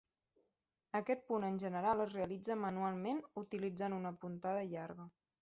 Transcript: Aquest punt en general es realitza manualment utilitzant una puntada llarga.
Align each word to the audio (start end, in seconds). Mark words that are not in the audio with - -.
Aquest 0.99 1.21
punt 1.27 1.45
en 1.49 1.59
general 1.63 2.01
es 2.07 2.15
realitza 2.15 2.57
manualment 2.63 3.21
utilitzant 3.43 3.99
una 4.01 4.15
puntada 4.25 4.67
llarga. 4.75 5.09